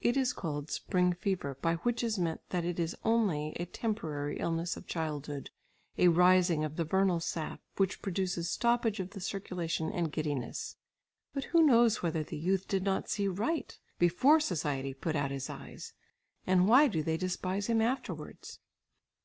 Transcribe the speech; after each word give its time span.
It 0.00 0.16
is 0.16 0.32
called 0.32 0.72
"spring 0.72 1.12
fever" 1.12 1.56
by 1.62 1.74
which 1.76 2.02
is 2.02 2.18
meant 2.18 2.40
that 2.48 2.64
it 2.64 2.80
is 2.80 2.96
only 3.04 3.52
a 3.60 3.64
temporary 3.64 4.40
illness 4.40 4.76
of 4.76 4.88
childhood, 4.88 5.50
a 5.96 6.08
rising 6.08 6.64
of 6.64 6.74
the 6.74 6.82
vernal 6.82 7.20
sap, 7.20 7.60
which 7.76 8.02
produces 8.02 8.50
stoppage 8.50 8.98
of 8.98 9.10
the 9.10 9.20
circulation 9.20 9.88
and 9.92 10.10
giddiness. 10.10 10.74
But 11.32 11.44
who 11.44 11.62
knows 11.62 12.02
whether 12.02 12.24
the 12.24 12.38
youth 12.38 12.66
did 12.66 12.82
not 12.82 13.08
see 13.08 13.28
right 13.28 13.78
before 14.00 14.40
society 14.40 14.94
put 14.94 15.14
out 15.14 15.30
his 15.30 15.48
eyes? 15.48 15.92
And 16.44 16.66
why 16.66 16.88
do 16.88 17.00
they 17.04 17.16
despise 17.16 17.68
him 17.68 17.80
afterwards? 17.80 18.58